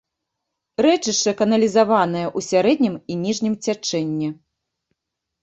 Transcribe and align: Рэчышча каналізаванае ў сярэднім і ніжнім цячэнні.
Рэчышча 0.85 1.33
каналізаванае 1.41 2.23
ў 2.23 2.39
сярэднім 2.49 2.95
і 3.15 3.19
ніжнім 3.27 3.53
цячэнні. 3.67 4.33